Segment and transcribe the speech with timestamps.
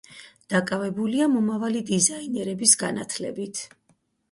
[0.53, 3.65] დაკავებულია მომავალი დიზაინერების განათლებით.